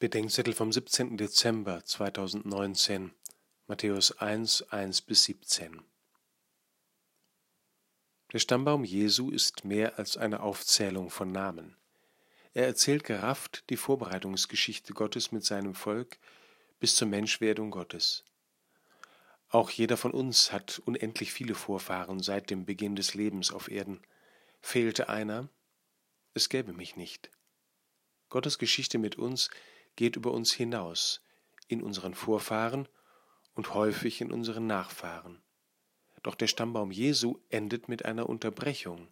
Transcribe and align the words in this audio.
Bedenkzettel 0.00 0.54
vom 0.54 0.72
17. 0.72 1.16
Dezember 1.16 1.84
2019, 1.84 3.12
Matthäus 3.68 4.18
1, 4.18 4.62
1 4.72 5.02
bis 5.02 5.22
17. 5.22 5.82
Der 8.32 8.38
Stammbaum 8.40 8.82
Jesu 8.82 9.30
ist 9.30 9.64
mehr 9.64 9.96
als 9.96 10.16
eine 10.16 10.40
Aufzählung 10.40 11.10
von 11.10 11.30
Namen. 11.30 11.76
Er 12.54 12.66
erzählt 12.66 13.04
gerafft 13.04 13.70
die 13.70 13.76
Vorbereitungsgeschichte 13.76 14.94
Gottes 14.94 15.30
mit 15.30 15.44
seinem 15.44 15.76
Volk 15.76 16.18
bis 16.80 16.96
zur 16.96 17.06
Menschwerdung 17.06 17.70
Gottes. 17.70 18.24
Auch 19.48 19.70
jeder 19.70 19.96
von 19.96 20.10
uns 20.10 20.50
hat 20.50 20.82
unendlich 20.84 21.32
viele 21.32 21.54
Vorfahren 21.54 22.18
seit 22.18 22.50
dem 22.50 22.66
Beginn 22.66 22.96
des 22.96 23.14
Lebens 23.14 23.52
auf 23.52 23.70
Erden. 23.70 24.02
Fehlte 24.60 25.08
einer, 25.08 25.48
es 26.34 26.48
gäbe 26.48 26.72
mich 26.72 26.96
nicht. 26.96 27.30
Gottes 28.28 28.58
Geschichte 28.58 28.98
mit 28.98 29.16
uns 29.16 29.50
geht 29.96 30.16
über 30.16 30.32
uns 30.32 30.52
hinaus, 30.52 31.22
in 31.68 31.82
unseren 31.82 32.14
Vorfahren 32.14 32.88
und 33.54 33.74
häufig 33.74 34.20
in 34.20 34.32
unseren 34.32 34.66
Nachfahren. 34.66 35.42
Doch 36.22 36.34
der 36.34 36.46
Stammbaum 36.46 36.90
Jesu 36.90 37.38
endet 37.50 37.88
mit 37.88 38.04
einer 38.04 38.28
Unterbrechung, 38.28 39.08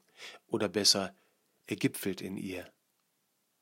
oder 0.46 0.68
besser, 0.68 1.14
er 1.66 1.76
gipfelt 1.76 2.20
in 2.20 2.36
ihr. 2.36 2.70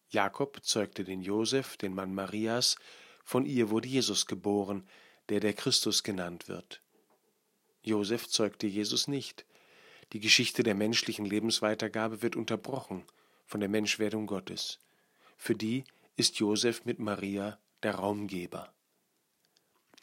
Jakob 0.08 0.64
zeugte 0.64 1.04
den 1.04 1.22
Josef, 1.22 1.76
den 1.76 1.94
Mann 1.94 2.14
Marias, 2.14 2.76
von 3.24 3.46
ihr 3.46 3.70
wurde 3.70 3.88
Jesus 3.88 4.26
geboren, 4.26 4.88
der 5.28 5.40
der 5.40 5.52
Christus 5.52 6.02
genannt 6.02 6.48
wird. 6.48 6.82
Josef 7.82 8.28
zeugte 8.28 8.66
Jesus 8.66 9.08
nicht. 9.08 9.46
Die 10.12 10.20
Geschichte 10.20 10.62
der 10.62 10.74
menschlichen 10.74 11.24
Lebensweitergabe 11.24 12.22
wird 12.22 12.34
unterbrochen 12.36 13.04
von 13.46 13.60
der 13.60 13.68
Menschwerdung 13.68 14.26
Gottes. 14.26 14.80
Für 15.36 15.54
die 15.54 15.84
ist 16.20 16.38
Josef 16.38 16.84
mit 16.84 16.98
Maria 16.98 17.58
der 17.82 17.94
Raumgeber. 17.94 18.74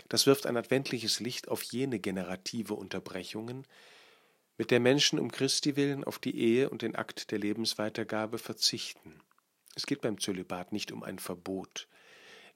Das 0.09 0.25
wirft 0.25 0.47
ein 0.47 0.57
adventliches 0.57 1.19
Licht 1.19 1.47
auf 1.47 1.61
jene 1.61 1.99
generative 1.99 2.73
Unterbrechungen, 2.73 3.67
mit 4.57 4.71
der 4.71 4.79
Menschen 4.79 5.19
um 5.19 5.29
Christi 5.29 5.75
willen 5.75 6.03
auf 6.03 6.17
die 6.17 6.35
Ehe 6.35 6.71
und 6.71 6.81
den 6.81 6.95
Akt 6.95 7.29
der 7.29 7.37
Lebensweitergabe 7.37 8.39
verzichten. 8.39 9.13
Es 9.75 9.85
geht 9.85 10.01
beim 10.01 10.19
Zölibat 10.19 10.71
nicht 10.71 10.91
um 10.91 11.03
ein 11.03 11.19
Verbot, 11.19 11.87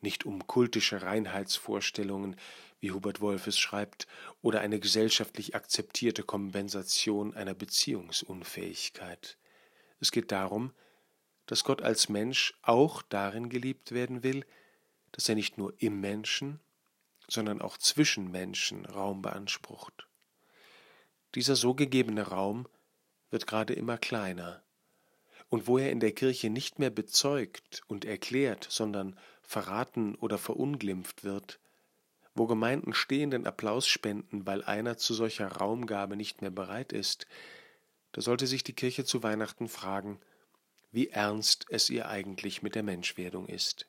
nicht 0.01 0.25
um 0.25 0.47
kultische 0.47 1.03
Reinheitsvorstellungen, 1.03 2.37
wie 2.79 2.89
Hubert 2.89 3.21
Wolf 3.21 3.45
es 3.45 3.59
schreibt, 3.59 4.07
oder 4.41 4.61
eine 4.61 4.79
gesellschaftlich 4.79 5.53
akzeptierte 5.53 6.23
Kompensation 6.23 7.35
einer 7.35 7.53
Beziehungsunfähigkeit. 7.53 9.37
Es 9.99 10.11
geht 10.11 10.31
darum, 10.31 10.73
dass 11.51 11.65
Gott 11.65 11.81
als 11.81 12.07
Mensch 12.07 12.53
auch 12.61 13.01
darin 13.01 13.49
geliebt 13.49 13.91
werden 13.91 14.23
will, 14.23 14.45
dass 15.11 15.27
er 15.27 15.35
nicht 15.35 15.57
nur 15.57 15.73
im 15.79 15.99
Menschen, 15.99 16.61
sondern 17.27 17.61
auch 17.61 17.77
zwischen 17.77 18.31
Menschen 18.31 18.85
Raum 18.85 19.21
beansprucht. 19.21 20.07
Dieser 21.35 21.57
so 21.57 21.73
gegebene 21.73 22.21
Raum 22.21 22.69
wird 23.31 23.47
gerade 23.47 23.73
immer 23.73 23.97
kleiner, 23.97 24.63
und 25.49 25.67
wo 25.67 25.77
er 25.77 25.91
in 25.91 25.99
der 25.99 26.13
Kirche 26.13 26.49
nicht 26.49 26.79
mehr 26.79 26.89
bezeugt 26.89 27.81
und 27.87 28.05
erklärt, 28.05 28.65
sondern 28.69 29.19
verraten 29.41 30.15
oder 30.15 30.37
verunglimpft 30.37 31.25
wird, 31.25 31.59
wo 32.33 32.47
Gemeinden 32.47 32.93
stehenden 32.93 33.45
Applaus 33.45 33.89
spenden, 33.89 34.47
weil 34.47 34.63
einer 34.63 34.95
zu 34.95 35.13
solcher 35.13 35.49
Raumgabe 35.49 36.15
nicht 36.15 36.41
mehr 36.41 36.49
bereit 36.49 36.93
ist, 36.93 37.27
da 38.13 38.21
sollte 38.21 38.47
sich 38.47 38.63
die 38.63 38.71
Kirche 38.71 39.03
zu 39.03 39.21
Weihnachten 39.21 39.67
fragen, 39.67 40.21
wie 40.91 41.09
ernst 41.09 41.65
es 41.69 41.89
ihr 41.89 42.09
eigentlich 42.09 42.61
mit 42.61 42.75
der 42.75 42.83
Menschwerdung 42.83 43.47
ist. 43.47 43.87